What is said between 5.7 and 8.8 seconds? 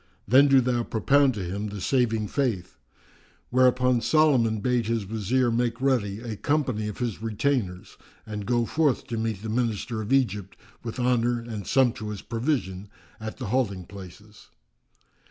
ready a company of his retainers and go